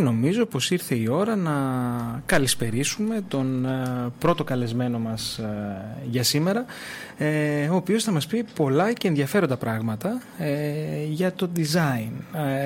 [0.00, 1.52] και νομίζω πως ήρθε η ώρα να
[2.26, 3.66] καλησπερίσουμε τον
[4.18, 5.40] πρώτο καλεσμένο μας
[6.10, 6.64] για σήμερα
[7.70, 10.22] ο οποίος θα μας πει πολλά και ενδιαφέροντα πράγματα
[11.08, 12.10] για το design.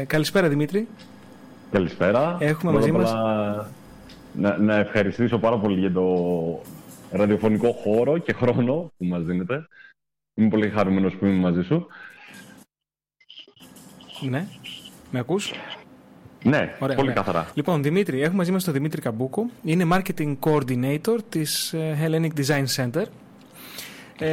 [0.06, 0.88] Καλησπέρα Δημήτρη.
[1.70, 2.36] Καλησπέρα.
[2.40, 3.12] Έχουμε μαζί μας...
[4.32, 6.62] Να, να ευχαριστήσω πάρα πολύ για το
[7.10, 9.68] ραδιοφωνικό χώρο και χρόνο που μας δίνετε.
[10.34, 11.86] Είμαι πολύ χαρούμενος που είμαι μαζί σου.
[14.20, 14.46] Ναι.
[15.10, 15.52] Με ακούς;
[16.44, 17.14] Ναι, πολύ ωραία.
[17.14, 17.46] καθαρά.
[17.54, 19.46] Λοιπόν, Δημήτρη, έχουμε μαζί μας τον Δημήτρη Καμπούκο.
[19.64, 23.04] Είναι Marketing Coordinator της ε, Hellenic Design Center.
[24.18, 24.28] Ε,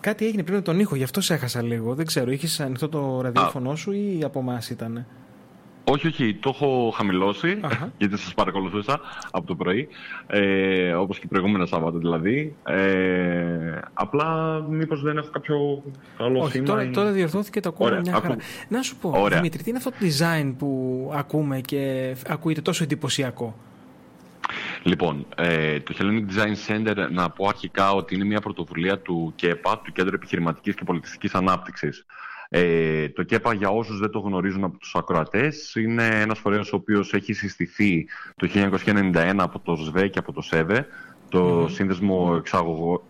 [0.00, 1.94] κάτι έγινε πριν τον ήχο, γι' αυτό σε έχασα λίγο.
[1.94, 5.06] Δεν ξέρω, είχες ανοιχτό το ραδιόφωνο σου ή από εμάς ήταν.
[5.88, 6.94] Όχι, όχι, το έχω
[7.98, 9.00] γιατί σας παρακολουθούσα
[9.30, 9.88] από το πρωί,
[10.26, 12.56] ε, όπως και προηγούμενα Σάββατο δηλαδή.
[12.64, 15.82] Ε, απλά μήπως δεν έχω κάποιο
[16.18, 16.64] καλό όχι, σήμα.
[16.64, 16.90] Τώρα, ή...
[16.90, 18.36] τώρα διορθώθηκε το ακόμα μια χαρά.
[18.68, 19.36] Να σου πω, Ωραία.
[19.36, 23.56] Δημήτρη, τι είναι αυτό το design που ακούμε και ακούγεται τόσο εντυπωσιακό;
[24.82, 29.80] Λοιπόν, ε, το Hellenic Design Center, να πω αρχικά ότι είναι μια πρωτοβουλία του ΚΕΠΑ,
[29.84, 32.06] του Κέντρου Επιχειρηματικής και Πολιτιστικής Ανάπτυξης.
[32.48, 36.76] Ε, το ΚΕΠΑ, για όσους δεν το γνωρίζουν από τους ακροατές, είναι ένας φορέας ο
[36.76, 40.86] οποίος έχει συστηθεί το 1991 από το ΣΒΕ και από το ΣΕΒΕ,
[41.28, 42.42] το mm Σύνδεσμο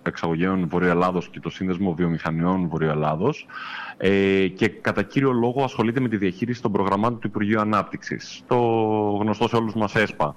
[0.02, 3.46] Εξαγωγέων Βορειοελλάδος και το Σύνδεσμο Βιομηχανιών Βορειοελλάδος.
[3.98, 8.42] Ε, και κατά κύριο λόγο ασχολείται με τη διαχείριση των προγραμμάτων του Υπουργείου Ανάπτυξης.
[8.46, 8.56] Το
[9.20, 10.36] γνωστό σε όλους μας ΕΣΠΑ.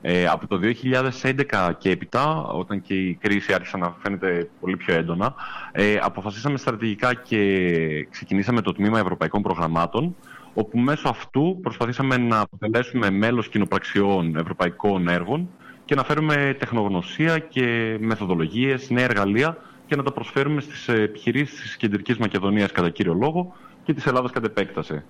[0.00, 4.94] Ε, από το 2011 και έπειτα, όταν και η κρίση άρχισε να φαίνεται πολύ πιο
[4.94, 5.34] έντονα,
[5.72, 10.16] ε, αποφασίσαμε στρατηγικά και ξεκινήσαμε το τμήμα Ευρωπαϊκών Προγραμμάτων
[10.54, 15.48] όπου μέσω αυτού προσπαθήσαμε να αποτελέσουμε μέλος κοινοπραξιών ευρωπαϊκών έργων
[15.86, 19.56] και να φέρουμε τεχνογνωσία και μεθοδολογίες, νέα εργαλεία
[19.86, 24.30] και να τα προσφέρουμε στις επιχειρήσεις της Κεντρικής Μακεδονίας κατά κύριο λόγο και της Ελλάδας
[24.30, 25.02] κατά επέκταση.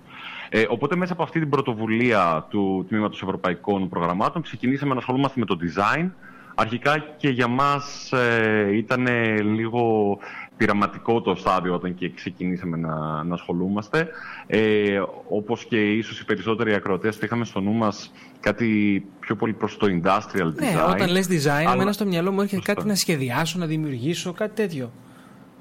[0.49, 5.45] Ε, οπότε μέσα από αυτή την πρωτοβουλία του Τμήματος Ευρωπαϊκών Προγραμμάτων ξεκινήσαμε να ασχολούμαστε με
[5.45, 6.09] το design.
[6.55, 9.07] Αρχικά και για μας ε, ήταν
[9.55, 10.17] λίγο
[10.57, 14.07] πειραματικό το στάδιο όταν και ξεκινήσαμε να, να ασχολούμαστε.
[14.47, 19.77] Ε, όπως και ίσως οι περισσότεροι ακροατές είχαμε στο νου μας κάτι πιο πολύ προς
[19.77, 20.75] το industrial ναι, design.
[20.75, 21.73] Ναι, όταν λες design, αλλά...
[21.73, 24.91] εμένα στο μυαλό μου έρχεται κάτι να σχεδιάσω, να δημιουργήσω, κάτι τέτοιο.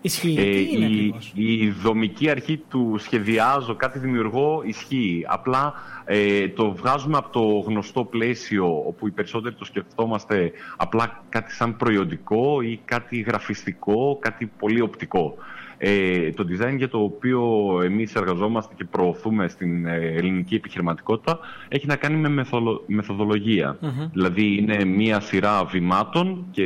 [0.06, 5.24] Ισχύει, ε, τι είναι η, η δομική αρχή του σχεδιάζω, κάτι δημιουργώ, ισχύει.
[5.28, 5.74] Απλά
[6.04, 11.76] ε, το βγάζουμε από το γνωστό πλαίσιο όπου οι περισσότεροι το σκεφτόμαστε απλά κάτι σαν
[11.76, 15.34] προϊόντικό ή κάτι γραφιστικό, κάτι πολύ οπτικό.
[15.78, 17.42] Ε, το design για το οποίο
[17.84, 21.38] εμείς εργαζόμαστε και προωθούμε στην ε, ελληνική επιχειρηματικότητα
[21.68, 22.44] έχει να κάνει με
[22.86, 23.78] μεθοδολογια
[24.12, 26.64] Δηλαδή είναι μία σειρά βημάτων και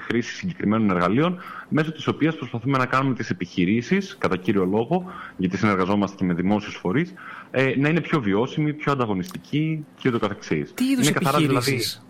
[0.00, 1.38] χρήση συγκεκριμένων εργαλείων
[1.70, 5.04] μέσω της οποίας προσπαθούμε να κάνουμε τις επιχειρήσεις, κατά κύριο λόγο,
[5.36, 7.14] γιατί συνεργαζόμαστε και με δημόσιους φορείς,
[7.50, 10.74] ε, να είναι πιο βιώσιμοι, πιο ανταγωνιστικοί και ούτω καθεξής.
[10.74, 12.09] Τι είδους είναι επιχειρήσεις; Δηλαδή,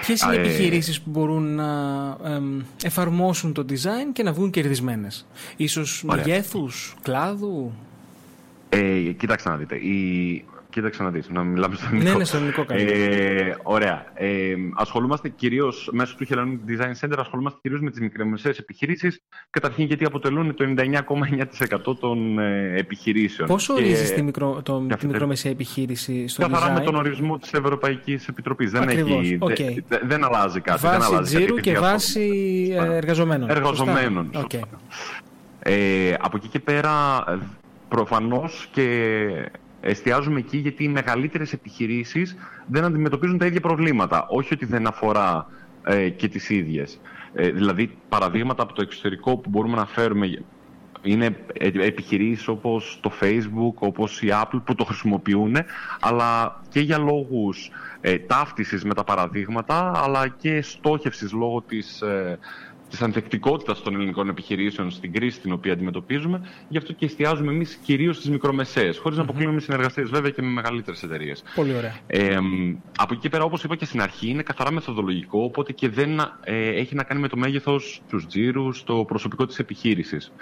[0.00, 1.66] Ποιες είναι οι ε, επιχειρήσεις που μπορούν να
[2.82, 7.72] εφαρμόσουν το design και να βγουν κερδισμένες; Ίσως μεγέθους, κλάδου;
[8.68, 9.76] Ε, κοιτάξτε να δείτε.
[9.76, 12.10] Η, Κοίταξε να δεις, να μιλάμε στον ελληνικό.
[12.10, 14.06] Ναι, ναι, στον ελληνικό ε, Ωραία.
[14.14, 19.86] Ε, ασχολούμαστε κυρίως, μέσω του Hellenic Design Center, ασχολούμαστε κυρίως με τις μικρομεσαίες επιχειρήσεις, καταρχήν
[19.86, 20.64] γιατί αποτελούν το
[21.88, 23.48] 99,9% των ε, επιχειρήσεων.
[23.48, 26.78] Πόσο ορίζεις τη, μικρο, το, τη μικρομεσαία επιχείρηση στο Καθαρά design?
[26.78, 28.70] με τον ορισμό της Ευρωπαϊκής Επιτροπής.
[28.70, 29.82] Δεν, έχει, okay.
[29.88, 30.80] δε, δεν αλλάζει κάτι.
[30.80, 32.30] Βάση δεν αλλάζει τζίρου και βάση
[32.72, 33.50] ε, εργαζομένων.
[33.50, 34.30] Εργαζομένων.
[34.32, 34.60] Okay.
[35.58, 37.24] Ε, από εκεί και πέρα,
[37.88, 38.88] προφανώς και
[39.84, 42.36] εστιάζουμε εκεί γιατί οι μεγαλύτερες επιχειρήσεις
[42.66, 44.26] δεν αντιμετωπίζουν τα ίδια προβλήματα.
[44.28, 45.46] Όχι ότι δεν αφορά
[45.84, 47.00] ε, και τις ίδιες.
[47.34, 50.44] Ε, δηλαδή, παραδείγματα από το εξωτερικό που μπορούμε να φέρουμε
[51.04, 55.56] είναι ε, επιχειρήσεις όπως το Facebook, όπως η Apple που το χρησιμοποιούν,
[56.00, 57.70] αλλά και για λόγους
[58.00, 62.38] ε, ταύτισης με τα παραδείγματα, αλλά και στόχευσης λόγω της ε,
[62.94, 66.48] της ανθεκτικότητας των ελληνικών επιχειρήσεων στην κρίση την οποία αντιμετωπίζουμε.
[66.68, 69.24] Γι' αυτό και εστιάζουμε εμείς κυρίως στις μικρομεσαίες, χωρίς mm-hmm.
[69.24, 71.42] να αποκλείουμε συνεργασίε βέβαια και με μεγαλύτερες εταιρείες.
[71.54, 71.96] Πολύ ωραία.
[72.06, 72.38] Ε,
[72.96, 76.68] από εκεί πέρα, όπως είπα και στην αρχή, είναι καθαρά μεθοδολογικό, οπότε και δεν ε,
[76.68, 80.32] έχει να κάνει με το μέγεθος, τους τζίρους, το προσωπικό της επιχείρησης.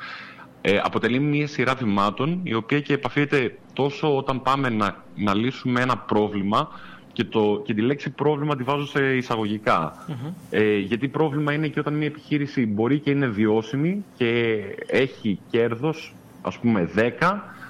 [0.60, 5.80] Ε, αποτελεί μια σειρά βημάτων, η οποία και επαφείται τόσο όταν πάμε να, να λύσουμε
[5.80, 6.68] ένα πρόβλημα,
[7.12, 10.06] και, το, και τη λέξη πρόβλημα τη βάζω σε εισαγωγικά.
[10.50, 16.14] Ε, γιατί πρόβλημα είναι και όταν μια επιχείρηση μπορεί και είναι βιώσιμη και έχει κέρδος,
[16.42, 17.10] ας πούμε, 10,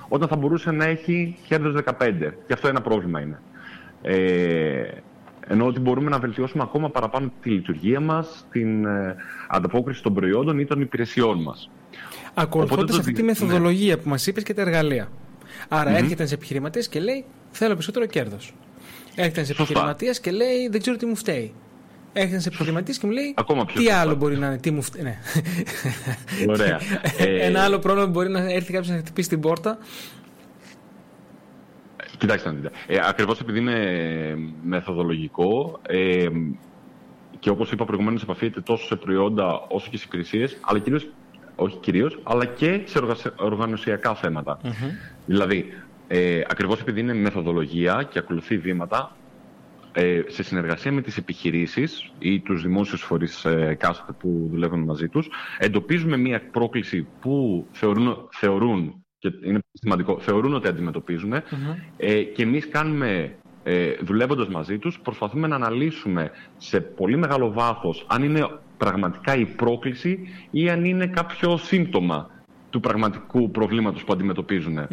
[0.09, 2.35] όταν θα μπορούσε να έχει κέρδος 15.
[2.47, 3.41] Και αυτό ένα πρόβλημα είναι.
[4.03, 4.83] Ε,
[5.47, 9.17] ενώ ότι μπορούμε να βελτιώσουμε ακόμα παραπάνω τη λειτουργία μας, την ε,
[9.49, 11.71] ανταπόκριση των προϊόντων ή των υπηρεσιών μας.
[12.35, 14.03] Ακολουθώντας αυτή τη μεθοδολογία ναι.
[14.03, 15.09] που μας είπες και τα εργαλεία.
[15.69, 18.55] Άρα έρχεται ένας επιχειρηματής και λέει Θέλω περισσότερο κέρδος.
[19.15, 21.53] Έρχεται ένας επιχειρηματίας και λέει: Δεν ξέρω τι μου φταίει.
[22.13, 24.01] Έρχεται ένας επιχειρηματίας και μου λέει: Ακόμα πιο Τι σωστά.
[24.01, 25.03] άλλο μπορεί να είναι, τι μου φταίει.
[25.03, 25.19] Ναι.
[26.49, 26.81] Ωραία.
[27.19, 29.79] Ε, Ένα άλλο πρόβλημα μπορεί να έρθει κάποιος να χτυπήσει την πόρτα.
[32.19, 32.71] Κοιτάξτε να δείτε.
[32.87, 33.79] Ε, ακριβώς επειδή είναι
[34.63, 36.27] μεθοδολογικό ε,
[37.39, 41.09] και όπως είπα προηγουμένως επαφείται τόσο σε προϊόντα όσο και σε υπηρεσίες, αλλά κυρίως,
[41.57, 44.59] όχι κυρίως, αλλά και σε οργα- οργανωσιακά θέματα.
[45.27, 45.73] Δηλαδή,
[46.15, 49.17] ε, ακριβώς επειδή είναι μεθοδολογία και ακολουθεί βήματα,
[49.93, 55.09] ε, σε συνεργασία με τις επιχειρήσεις ή τους δημόσιους φορείς ε, εκάστοτε που δουλεύουν μαζί
[55.09, 55.29] τους,
[55.59, 61.33] εντοπίζουμε μια πρόκληση που θεωρούν, θεωρούν και είναι σημαντικό, θεωρούν ότι αντιμετωπίζουν
[61.97, 68.07] ε, και εμείς κάνουμε, ε, δουλεύοντας μαζί τους, προσπαθούμε να αναλύσουμε σε πολύ μεγάλο βάθος
[68.09, 72.42] αν είναι πραγματικά η πρόκληση ή αν είναι κάποιο σύμπτωμα
[72.73, 74.79] του πραγματικού προβλήματος που αντιμετωπίζουν.
[74.79, 74.89] Ε,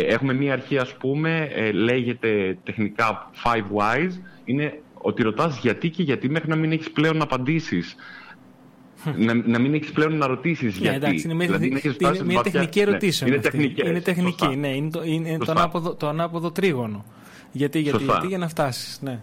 [0.00, 4.10] έχουμε μία αρχή, ας πούμε, ε, λέγεται τεχνικά five whys.
[4.44, 7.94] Είναι ότι ρωτάς γιατί και γιατί μέχρι να μην έχεις πλέον απαντήσεις.
[9.16, 10.96] να, να μην έχεις πλέον να ρωτήσεις Ναι, γιατί.
[10.96, 13.30] εντάξει, είναι μια, Δηλαδή, να τεχνική- έχεις φτάσει είναι μια βαθιά- τεχνική ναι, ερωτήσεων.
[13.30, 13.50] είναι αυτή.
[13.50, 14.56] τεχνικές, Είναι τεχνική, σωστά.
[14.56, 14.68] ναι.
[14.68, 15.52] Είναι το, είναι το, Σωστά.
[15.52, 17.04] ανάποδο, το ανάποδο τρίγωνο.
[17.52, 18.12] Γιατί, γιατί, Σωστά.
[18.12, 18.98] γιατί για να φτάσεις.
[19.02, 19.20] Ναι.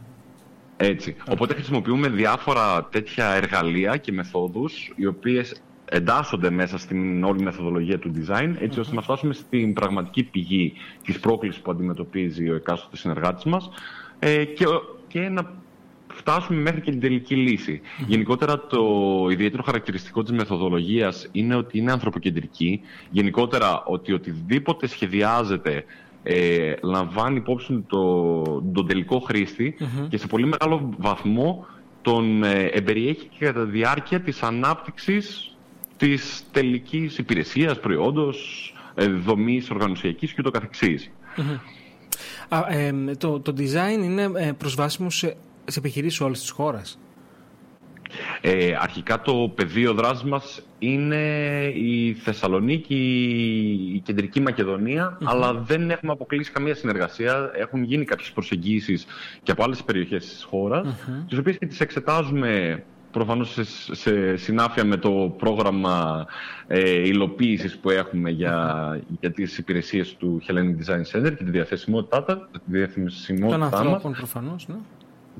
[0.77, 1.15] Έτσι.
[1.29, 8.11] Οπότε χρησιμοποιούμε διάφορα τέτοια εργαλεία και μεθόδους οι οποίες εντάσσονται μέσα στην όλη μεθοδολογία του
[8.15, 10.73] design έτσι ώστε να φτάσουμε στην πραγματική πηγή
[11.03, 13.69] της πρόκλησης που αντιμετωπίζει ο εκάστοτε συνεργάτης μας
[14.19, 14.65] ε, και,
[15.07, 15.51] και να
[16.13, 17.81] φτάσουμε μέχρι και την τελική λύση.
[18.07, 18.83] Γενικότερα το
[19.31, 22.81] ιδιαίτερο χαρακτηριστικό της μεθοδολογίας είναι ότι είναι ανθρωποκεντρική.
[23.09, 25.85] Γενικότερα ότι οτιδήποτε σχεδιάζεται
[26.23, 28.41] ε, λαμβάνει υπόψη το,
[28.73, 29.75] τον τελικό χρήστη
[30.09, 31.65] και σε πολύ μεγάλο βαθμό
[32.01, 35.54] τον ε, εμπεριέχει και κατά τη διάρκεια της ανάπτυξης
[35.97, 41.11] της τελικής υπηρεσίας, προϊόντος, ε, δομής οργανωσιακής και ούτω καθεξής.
[42.49, 46.99] Α, ε, το, το design είναι ε, προσβάσιμο σε, σε επιχειρήσεις όλης της χώρας;
[48.41, 51.25] Ε, αρχικά το πεδίο δράσης μας είναι
[51.75, 52.95] η Θεσσαλονίκη,
[53.95, 57.51] η κεντρική Μακεδονία, αλλά δεν έχουμε αποκλείσει καμία συνεργασία.
[57.55, 59.05] Έχουν γίνει κάποιες προσεγγίσεις
[59.43, 60.95] και από άλλες περιοχές της χώρας,
[61.29, 62.83] τις οποίες και τις εξετάζουμε
[63.15, 63.63] προφανώς σε,
[63.95, 66.25] σε συνάφεια με το πρόγραμμα
[66.67, 72.23] ε, υλοποίησης που έχουμε για, για τις υπηρεσίες του Hellenic Design Center και τη διαθεσιμότητά,
[72.23, 74.67] τα- τη διαθεσιμότητά Των μας ανθρώπων προφανώς.
[74.67, 74.75] Ναι.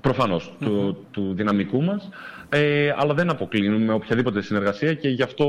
[0.02, 2.10] προφανώς, του, του δυναμικού μας,
[2.50, 5.48] ε, αλλά δεν αποκλίνουμε οποιαδήποτε συνεργασία και γι' αυτό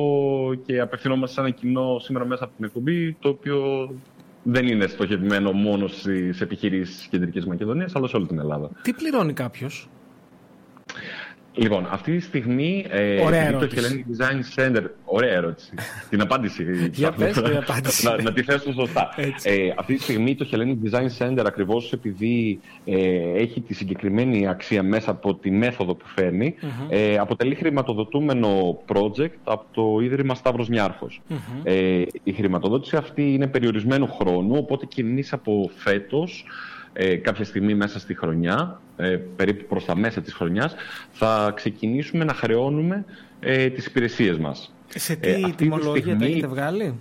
[0.67, 3.91] και απευθυνόμαστε σε ένα κοινό σήμερα μέσα από την εκπομπή, το οποίο
[4.43, 8.71] δεν είναι στοχευμένο μόνο στις επιχειρήσεις της Κεντρικής Μακεδονίας, αλλά σε όλη την Ελλάδα.
[8.83, 9.89] Τι πληρώνει κάποιος;
[11.57, 14.05] Λοιπόν, αυτή τη στιγμή ε, Ωραία επειδή το ερώτηση.
[14.09, 14.83] Hellenic Design Center...
[15.05, 15.75] Ωραία ερώτηση.
[16.11, 16.91] την απάντηση.
[16.93, 17.43] Για ψάχνω.
[17.43, 18.07] πες την απάντηση.
[18.07, 19.15] να, να τη θέσω σωστά.
[19.17, 19.51] Έτσι.
[19.51, 22.97] Ε, αυτή τη στιγμή το Hellenic Design Center ακριβώς επειδή ε,
[23.35, 26.55] έχει τη συγκεκριμένη αξία μέσα από τη μέθοδο που φερνει
[26.89, 31.23] ε, αποτελεί χρηματοδοτούμενο project από το Ίδρυμα Σταύρος Νιάρχος.
[31.63, 36.45] Ε, η χρηματοδότηση αυτή είναι περιορισμένου χρόνου, οπότε και εμείς από φέτος
[36.99, 40.75] ε, κάποια στιγμή μέσα στη χρονιά, ε, περίπου προς τα μέσα της χρονιάς,
[41.13, 43.05] θα ξεκινήσουμε να χρεώνουμε
[43.41, 44.75] ε, τις υπηρεσίες μας.
[44.89, 46.95] Σε τι Ε, αυτή τη τιμολόγια τα στιγμή- έχετε βγάλει;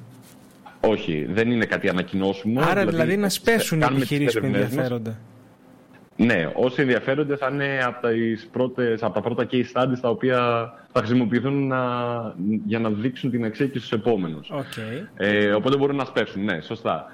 [0.82, 2.62] Όχι, δεν είναι κάτι ανακοινώσιμο.
[2.62, 5.14] Άρα δηλαδή να σπέσουν οι κάνουμε τις επιχειρήσεις που έρευνές μας.
[6.18, 6.54] Ενδιαφέρονται.
[6.56, 10.38] Ναι, όσοι ενδιαφέρονται θα είναι από, τις πρώτες, από τα πρώτα case studies τα οποία
[10.92, 11.80] θα χρησιμοποιηθούν να,
[12.66, 14.50] για να δείξουν την αξία και στους επόμενους.
[14.50, 14.64] Οκ.
[15.16, 17.06] Ε, οπότε μπορούν να σπεύσουν, ναι, σωστά.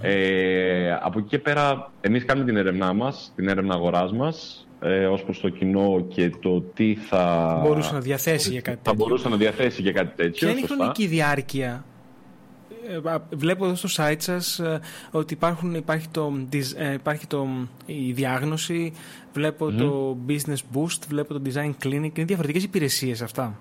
[0.00, 5.06] Ε, από εκεί και πέρα, εμείς κάνουμε την έρευνά μας, την έρευνα αγοράς μας, ε,
[5.06, 9.04] ως προς το κοινό και το τι θα, Μπορούσε να διαθέσει για κάτι θα τέτοιο.
[9.04, 10.30] μπορούσε να διαθέσει για κάτι τέτοιο.
[10.38, 10.74] Ποια είναι η σωστά.
[10.76, 11.84] χρονική διάρκεια.
[12.88, 17.26] Ε, α, Βλέπω εδώ στο site σας ε, ότι υπάρχουν, υπάρχει, το, dis- ε, υπάρχει
[17.26, 17.46] το,
[17.86, 18.92] η διάγνωση,
[19.32, 21.90] βλέπω το business boost, βλέπω το design clinic.
[22.18, 23.56] Είναι διαφορετικές υπηρεσίες αυτά.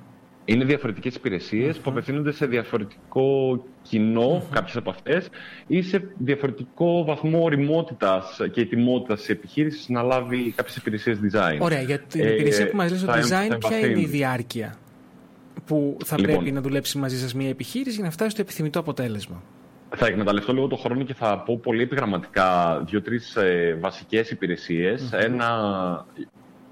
[0.45, 5.27] Είναι διαφορετικές υπηρεσίες που απευθύνονται σε διαφορετικό κοινό, κάποιες από αυτές,
[5.67, 11.57] ή σε διαφορετικό βαθμό οριμότητας και ετοιμότητας της επιχείρησης να λάβει κάποιες υπηρεσίες design.
[11.59, 13.87] Ωραία, για την Ε, υπηρεσία που μας λέει στο θα εμ- design, θα ποια είναι
[13.87, 14.05] η εμβαθύνει.
[14.05, 14.75] διάρκεια;
[15.65, 16.36] Που θα Λοιπόν.
[16.36, 19.41] πρέπει να δουλέψει μαζί σας μια επιχείρηση για να φτάσει στο επιθυμητό αποτέλεσμα.
[19.96, 25.10] Θα εκμεταλλευτώ λίγο το χρόνο και θα πω πολύ επιγραμματικά δύο-τρεις ε, βασικές υπηρεσίες.
[25.13, 25.48] Ένα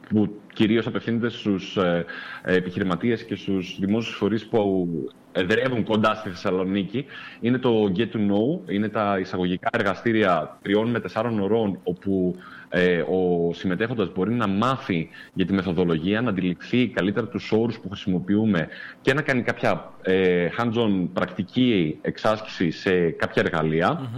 [0.10, 2.06] που κυρίως απευθύνεται στους ε,
[2.44, 4.88] ε, επιχειρηματίες και στους δημόσιους φορείς που
[5.32, 7.06] εδρεύουν κοντά στη Θεσσαλονίκη
[7.42, 12.36] είναι το Get to Know, είναι τα εισαγωγικά εργαστήρια τριών με τεσσάρων ωρών όπου
[12.70, 17.90] ε, ο συμμετέχοντας μπορεί να μάθει για τη μεθοδολογία, να αντιληφθεί καλύτερα τους όρους που
[17.90, 18.68] χρησιμοποιούμε
[19.02, 24.10] και να κάνει κάποια ε, hands-on πρακτική εξάσκηση σε κάποια εργαλεία.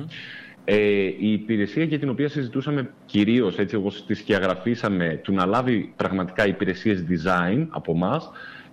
[0.65, 0.75] Ε,
[1.19, 6.47] η υπηρεσία για την οποία συζητούσαμε κυρίως, έτσι όπως τη σκιαγραφίσαμε, του να λάβει πραγματικά
[6.47, 8.21] υπηρεσίες design από εμά,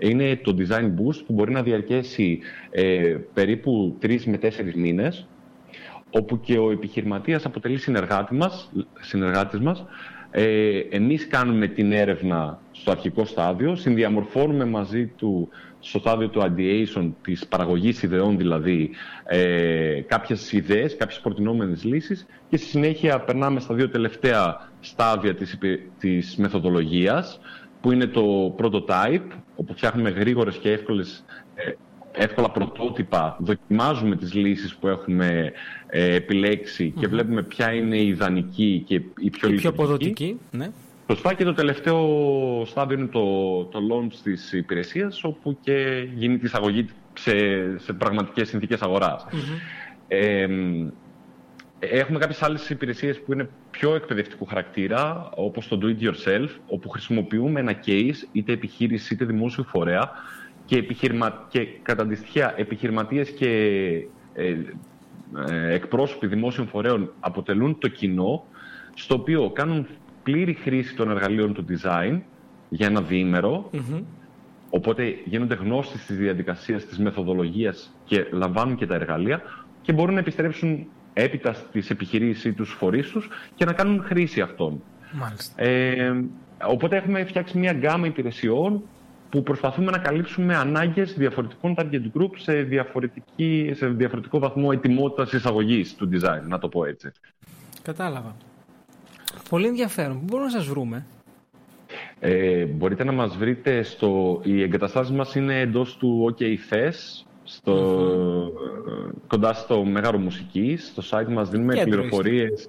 [0.01, 2.39] είναι το Design Boost που μπορεί να διαρκέσει
[2.71, 5.27] ε, περίπου 3 με 4 μήνες
[6.11, 9.85] όπου και ο επιχειρηματίας αποτελεί συνεργάτη μας, συνεργάτης μας.
[10.31, 15.49] Ε, εμείς κάνουμε την έρευνα στο αρχικό στάδιο, συνδιαμορφώνουμε μαζί του
[15.81, 18.91] στο στάδιο του ideation, της παραγωγής ιδεών δηλαδή,
[19.25, 25.59] ε, κάποιες ιδέες, κάποιες προτινόμενες λύσεις και στη συνέχεια περνάμε στα δύο τελευταία στάδια της,
[25.99, 27.41] της μεθοδολογίας,
[27.81, 31.73] που είναι το prototype, όπου φτιάχνουμε γρήγορες και εύκολες ε,
[32.13, 35.53] εύκολα πρωτότυπα, δοκιμάζουμε τις λύσεις που έχουμε
[35.87, 40.39] ε, επιλεξει και βλέπουμε ποια είναι η ιδανική και η πιο, η πιο αποδοτική.
[40.51, 40.71] Ναι.
[41.11, 46.47] Σωστά και το τελευταίο στάδιο είναι το, το launch της υπηρεσίας όπου και γίνει τη
[46.47, 47.33] εισαγωγή σε,
[47.79, 48.83] σε πραγματικές συνθήκες
[51.81, 56.89] έχουμε κάποιες άλλες υπηρεσίες που είναι πιο εκπαιδευτικού χαρακτήρα όπως το do it yourself όπου
[56.89, 60.11] χρησιμοποιούμε ένα case είτε επιχείρηση είτε δημόσιο φορέα
[60.65, 61.47] και, επιχειρημα...
[61.49, 63.49] και κατά αντιστοιχεία επιχειρηματίες και
[64.35, 64.57] ε,
[65.49, 68.45] ε, εκπρόσωποι δημόσιων φορέων αποτελούν το κοινό
[68.95, 69.87] στο οποίο κάνουν
[70.23, 72.21] πλήρη χρήση των εργαλείων του design
[72.69, 73.05] για ένα
[74.71, 79.43] οπότε γίνονται γνώστες της διαδικασίας, της μεθοδολογίας και λαμβάνουν και τα εργαλεία
[79.83, 84.83] και μπορούν να επιστρέψουν έπειτα στις επιχειρήσεις τους φορείς τους και να κάνουν χρήση αυτών.
[85.57, 86.13] Ε,
[86.65, 88.83] οπότε έχουμε φτιάξει μια γκάμα υπηρεσιών
[89.31, 95.95] που προσπαθούμε να καλύψουμε ανάγκες διαφορετικών target group σε, διαφορετική, σε διαφορετικό βαθμό ετοιμότητας εισαγωγής
[95.95, 97.11] του design, να το πω έτσι.
[97.83, 98.37] Κατάλαβα.
[99.49, 100.19] Πολύ ενδιαφέρον.
[100.19, 101.07] Πού μπορούμε να σας βρούμε;
[102.21, 104.41] Ε, μπορείτε να μας βρείτε στο...
[104.45, 106.43] Οι εγκαταστάσεις μας είναι εντός του OK
[107.51, 108.53] Fest, στο...
[109.27, 110.93] κοντά στο Μέγαρο Μουσικής.
[110.97, 112.69] Στο site μας δίνουμε Κέντρο πληροφορίες.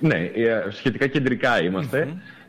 [0.00, 1.60] Ναι, ε, σχετικά κεντρικά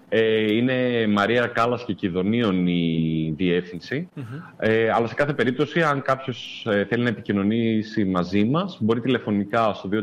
[0.10, 4.10] ε, είναι Μαρία Κάλλας και Κιδωνίων η διεύθυνση.
[4.58, 9.74] Ε, αλλά σε κάθε περίπτωση, αν κάποιος ε, θέλει να επικοινωνήσει μαζί μας, μπορεί τηλεφωνικά
[9.74, 9.98] στο 2310-413-285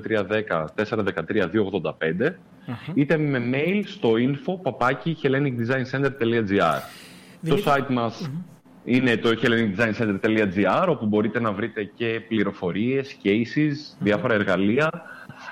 [2.94, 6.80] είτε με mail στο info παπάκι hellenicdesignCenter.gr.
[7.48, 8.30] Το site μας
[8.84, 14.90] είναι το hellenicdesigncenter.gr όπου μπορείτε να βρείτε και πληροφορίες, cases, διάφορα εργαλεία,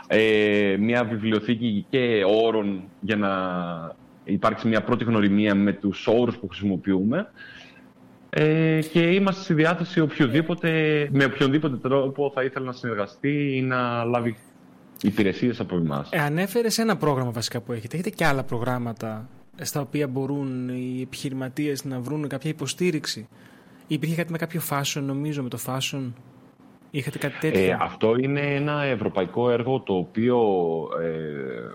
[0.07, 3.31] ε, μια βιβλιοθήκη και όρων για να
[4.25, 7.31] υπάρξει μια πρώτη γνωριμία με τους όρους που χρησιμοποιούμε
[8.31, 14.05] ε, και είμαστε στη διάθεση οποιοδήποτε, με οποιονδήποτε τρόπο θα ήθελε να συνεργαστεί ή να
[14.05, 14.37] λάβει
[15.03, 16.09] υπηρεσίες από εμάς.
[16.13, 17.95] Ε, ανέφερες ένα πρόγραμμα βασικά που έχετε.
[17.95, 19.29] Έχετε και άλλα προγράμματα
[19.61, 23.29] στα οποία μπορούν οι επιχειρηματίες να βρουν κάποια υποστήριξη.
[23.87, 26.13] Υπήρχε κάτι με κάποιο fashion, νομίζω, με το fashion.
[26.91, 30.39] Είχατε κάτι τέτοιο; Ε, αυτό είναι ένα ευρωπαϊκό έργο το οποίο
[31.03, 31.75] ε,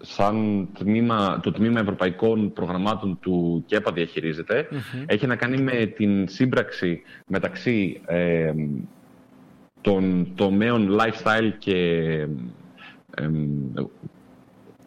[0.00, 4.68] σαν τμήμα, το τμήμα ευρωπαϊκών προγραμμάτων του ΚΕΠΑ διαχειριζεται
[5.06, 8.52] έχει να κάνει με την σύμπραξη μεταξύ ε,
[9.80, 11.78] των τομέων lifestyle και
[13.14, 13.28] ε,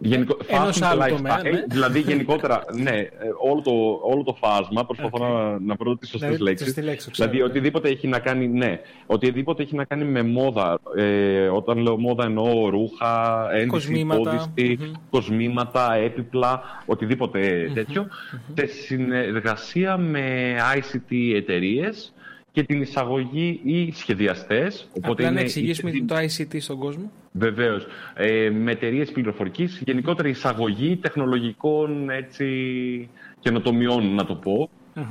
[0.02, 0.38] Γενικο...
[0.48, 1.64] Ενός άλλου τομέα, ναι.
[1.68, 3.08] Δηλαδή γενικότερα, ναι,
[3.42, 5.30] όλο το, όλο το φάσμα, προσπαθώ okay.
[5.30, 6.78] να, να βρω τις σωστές ναι, λέξεις.
[6.78, 10.80] Λέξη, δηλαδή οτιδήποτε έχει να κάνει, ναι, οτιδήποτε έχει να κάνει με μόδα.
[10.96, 15.00] Ε, όταν λέω μόδα εννοώ ρούχα, ένδυση, πόδιστη, mm-hmm.
[15.10, 17.74] κοσμήματα, έπιπλα, οτιδήποτε mm-hmm.
[17.74, 18.08] τέτοιο.
[18.08, 18.54] Mm-hmm.
[18.56, 22.14] Σε συνεργασία με ICT εταιρείες
[22.52, 24.88] και την εισαγωγή ή σχεδιαστές.
[25.02, 27.12] Απλά να εξηγήσουμε το ICT στον κόσμο.
[27.32, 27.86] Βεβαίως.
[28.16, 34.70] Ε, με εταιρείες πληροφορικής, γενικότερα εισαγωγή τεχνολογικών έτσι, καινοτομιών, να το πω.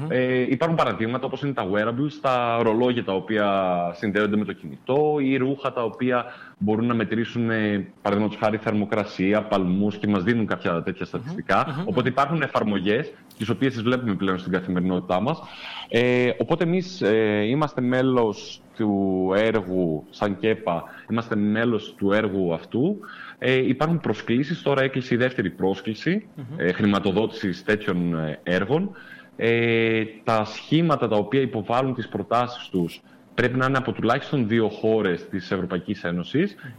[0.09, 3.47] Ε, υπάρχουν παραδείγματα όπως είναι τα wearables, τα ρολόγια τα οποία
[3.95, 6.25] συνδέονται με το κινητό ή ρούχα τα οποία
[6.59, 11.07] μπορούν να μετρήσουν ε, παραδείγματος χάρη θερμοκρασία, παλμούς και μας δίνουν κάποια τέτοια
[11.85, 15.40] Οπότε υπάρχουν εφαρμογές τις οποίες τις βλέπουμε πλέον στην καθημερινότητά μας.
[15.88, 22.99] Ε, οπότε εμείς ε, είμαστε μέλος του έργου σαν ΚΕΠΑ, είμαστε μέλος του έργου αυτού.
[23.38, 26.26] Ε, υπάρχουν προσκλήσεις, τώρα έκλεισε η δεύτερη πρόσκληση
[26.57, 28.90] ε, χρηματοδότησης τέτοιων ε, έργων.
[29.37, 33.02] Ε, τα σχήματα τα οποία υποβάλλουν τις προτάσεις τους
[33.38, 36.04] πρέπει να είναι από τουλάχιστον δύο χώρες της Ευρωπαϊκής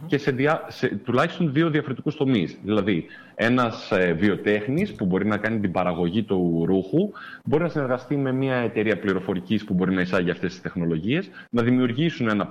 [0.06, 2.58] και σε, δια, σε τουλάχιστον δύο διαφορετικούς τομείς.
[2.62, 7.12] Δηλαδή, ένας ε, βιοτέχνης που μπορεί να κάνει την παραγωγή του ρούχου
[7.44, 11.62] μπορεί να συνεργαστεί με μια εταιρεία πληροφορικής που μπορεί να εισάγει αυτές τις τεχνολογίες, να
[11.62, 12.50] δημιουργήσουν ένα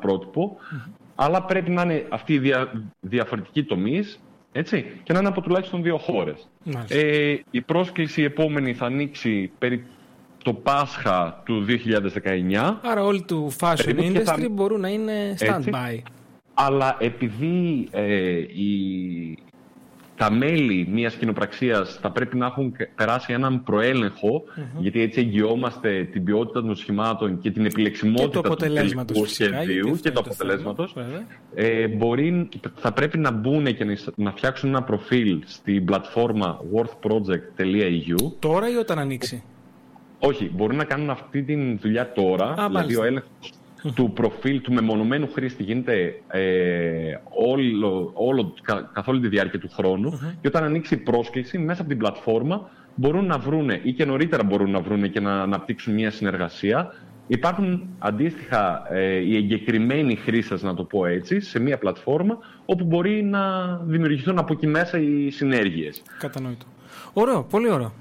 [1.16, 4.20] αλλά πρέπει να είναι αυτοί οι δια, διαφορετικοί τομείς
[4.52, 6.50] έτσι, και να είναι από τουλάχιστον δύο χώρες.
[6.88, 9.86] Ε, η πρόσκληση επόμενη θα ανοίξει περί
[10.50, 12.78] το Πάσχα του 2019.
[12.82, 16.02] Άρα όλοι του fashion industry μπορούν να είναι stand-by.
[16.54, 19.38] αλλά επειδή ε, η,
[20.16, 23.64] τα μέλη μιας κοινοπραξίας θα πρέπει να έχουν περάσει έναν
[24.78, 30.20] γιατί έτσι εγγυόμαστε την ποιότητα των σχημάτων και την επιλεξιμότητα του τελικού σχεδίου και του
[30.20, 30.96] αποτελέσματος,
[31.56, 38.32] ε, μπορεί, θα πρέπει να μπουν και να φτιάξουν ένα προφίλ στην πλατφόρμα worthproject.eu.
[38.40, 39.44] Τώρα ή όταν ανοίξει;
[40.20, 43.54] Όχι, μπορούν να κάνουν αυτή τη δουλειά τώρα, Α, δηλαδή ο έλεγχος
[43.96, 48.54] του προφίλ του μεμονωμένου χρήστη γίνεται ε, όλο, όλο,
[48.94, 52.70] καθ' όλη τη διάρκεια του χρόνου και όταν ανοίξει η πρόσκληση μέσα από την πλατφόρμα
[52.96, 56.94] μπορούν να βρούνε ή και νωρίτερα μπορούν να βρούνε και να αναπτύξουν μια συνεργασία.
[57.28, 63.24] Υπάρχουν αντίστοιχα ε, οι εγκεκριμένοι χρήστες, να το πω έτσι, σε μια πλατφόρμα όπου μπορεί
[63.24, 66.02] να δημιουργηθούν από εκεί μέσα οι συνέργειες.
[66.20, 66.66] Κατανοητό.
[67.14, 67.92] Ωραίο, πολύ ωραίο.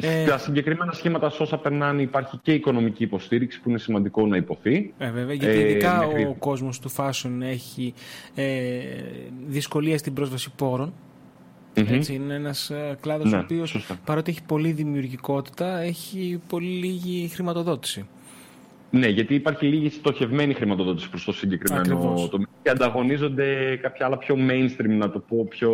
[0.00, 4.94] Ε, Στα συγκεκριμένα σχήματα, όσα περνάνε, υπάρχει και οικονομική υποστήριξη που είναι σημαντικό να υποθεί.
[4.98, 7.94] Ε, βέβαια, γιατί ε, ειδικά ο κόσμος του fashion έχει
[8.34, 8.80] ε,
[9.46, 10.92] δυσκολία στην πρόσβαση πόρων.
[11.74, 17.28] Έτσι, είναι ένας ε, κλάδος ναι, ο οποίος παρότι έχει πολλή δημιουργικότητα έχει πολύ λίγη
[17.28, 18.06] χρηματοδότηση.
[18.90, 24.36] Ναι, γιατί υπάρχει λίγη στοχευμένη χρηματοδότηση προς το συγκεκριμένο τομέα και ανταγωνίζονται κάποια άλλα πιο
[24.48, 25.72] mainstream, να το πω πιο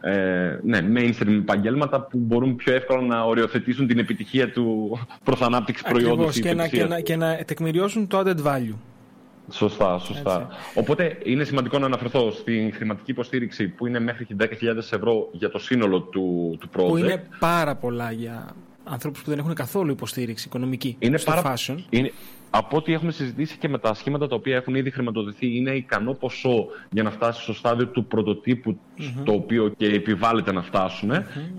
[0.00, 5.84] ε, ναι, mainstream επαγγέλματα που μπορούν πιο εύκολα να οριοθετήσουν την επιτυχία του προς ανάπτυξη
[5.88, 6.40] προϊόντος.
[6.40, 8.76] Και, να, και, να, και να τεκμηριώσουν το added value.
[9.50, 10.48] Σωστά, σωστά.
[10.74, 15.58] Οπότε είναι σημαντικό να αναφερθώ στην χρηματική υποστήριξη που είναι μέχρι 10.000 ευρώ για το
[15.58, 16.88] σύνολο του, του project.
[16.88, 18.54] Που είναι πάρα πολλά για
[18.90, 21.54] ανθρώπους που δεν έχουν καθόλου υποστήριξη οικονομική είναι στο πάρα...
[21.54, 21.76] fashion.
[21.90, 22.12] Είναι...
[22.50, 26.12] Από ό,τι έχουμε συζητήσει και με τα σχήματα τα οποία έχουν ήδη χρηματοδοτηθεί, είναι ικανό
[26.12, 28.78] ποσό για να φτάσει στο στάδιο του πρωτοτύπου,
[29.24, 31.10] το οποίο και επιβάλλεται να φτάσουν.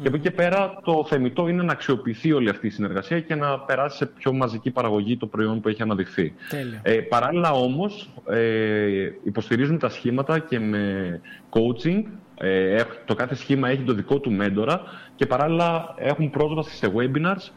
[0.02, 3.36] Και από εκεί και πέρα, το θεμητό είναι να αξιοποιηθεί όλη αυτή η συνεργασία και
[3.36, 6.34] να περάσει σε πιο μαζική παραγωγή το προϊόν που έχει αναδειχθεί.
[6.82, 12.04] Ε, παράλληλα, όμως, ε, υποστηρίζουν τα σχήματα και με coaching
[12.40, 14.82] ε, το κάθε σχήμα έχει το δικό του μέντορα
[15.16, 17.52] και παράλληλα έχουν πρόσβαση σε webinars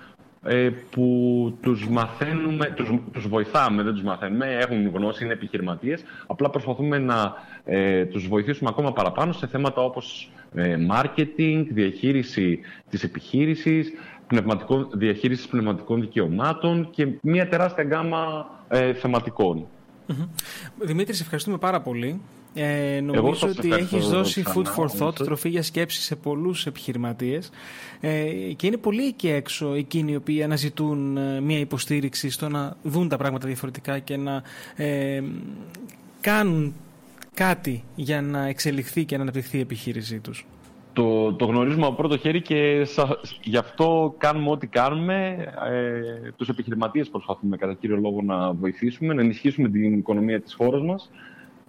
[0.45, 6.03] ε, που τους μαθαίνουμε, τους, τους βοηθάμε, δεν τους μαθαίνουμε, έχουν γνώση, είναι επιχειρηματίες.
[6.27, 7.33] Απλά προσπαθούμε να
[7.64, 13.92] ε, τους βοηθήσουμε ακόμα παραπάνω σε θέματα όπως ε, marketing, διαχείριση της επιχείρησης,
[14.27, 19.66] πνευματικών, διαχείριση πνευματικών δικαιωμάτων και μια τεράστια γκάμα ε, θεματικών.
[20.79, 22.21] Δημήτρη, σε ευχαριστούμε πάρα πολύ.
[22.55, 27.51] Ε, νομίζω ότι έχεις δώσει food for thought, τροφή για σκέψη σε πολλούς επιχειρηματίες
[28.01, 28.25] ε,
[28.57, 33.09] και είναι πολύ εκεί έξω εκείνοι οι οποίοι αναζητούν ε, μια υποστήριξη στο να δουν
[33.09, 34.43] τα πράγματα διαφορετικά και να
[34.77, 35.23] ε,
[36.21, 36.75] κάνουν
[37.35, 40.47] κάτι για να εξελιχθεί και να αναπτυχθεί η επιχείρησή τους.
[40.93, 42.87] Το, το γνωρίζουμε από πρώτο χέρι και
[43.43, 45.37] γι' αυτό κάνουμε ό,τι κάνουμε.
[45.71, 50.83] Ε, τους επιχειρηματίες προσπαθούμε κατά κύριο λόγο να βοηθήσουμε, να ενισχύσουμε την οικονομία της χώρας
[50.83, 51.11] μας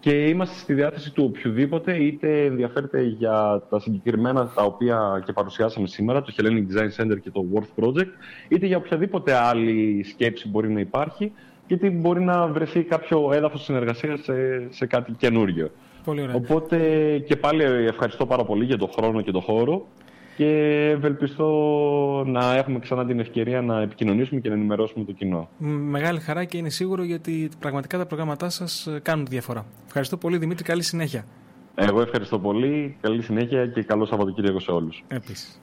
[0.04, 5.88] και είμαστε στη διάθεση του οποιοδήποτε είτε ενδιαφέρεται για τα συγκεκριμένα τα οποία και παρουσιάσαμε
[5.88, 8.10] σήμερα, το Hellenic Design Center και το Worth Project,
[8.48, 11.32] είτε για οποιαδήποτε άλλη σκέψη μπορεί να υπάρχει,
[11.68, 15.72] γιατί μπορεί να βρεθεί κάποιο έδαφος συνεργασίας σε, σε κάτι καινούριο.
[16.04, 16.36] Πολύ ωραία.
[16.36, 16.78] Οπότε
[17.28, 19.88] και πάλι ευχαριστώ πάρα πολύ για τον χρόνο και τον χώρο
[20.36, 20.46] και
[20.96, 21.48] ευελπιστώ
[22.28, 25.50] να έχουμε ξανά την ευκαιρία να επικοινωνήσουμε και να ενημερώσουμε το κοινό.
[25.68, 29.66] Μεγάλη χαρά και είναι σίγουρο γιατί πραγματικά τα προγράμματά σας κάνουν διαφορά.
[29.86, 31.26] Ευχαριστώ πολύ Δημήτρη, καλή συνέχεια.
[31.76, 35.04] Εγώ ευχαριστώ πολύ, καλή συνέχεια και καλό Σαββατοκύριακο σε όλους.
[35.08, 35.62] Επίσης.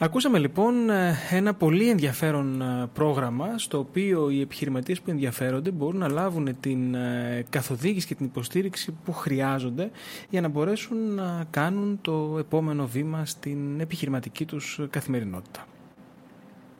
[0.00, 5.98] Ακούσαμε λοιπόν ε, ένα πολύ ενδιαφέρον ε, πρόγραμμα στο οποίο οι επιχειρηματίες που ενδιαφέρονται μπορούν
[5.98, 9.90] να λάβουν την ε, καθοδήγηση και την υποστήριξη που χρειάζονται
[10.30, 15.66] για να μπορέσουν να κάνουν το επόμενο βήμα στην επιχειρηματική τους καθημερινότητα.